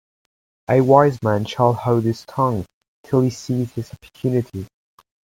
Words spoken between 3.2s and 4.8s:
he sees his opportunity.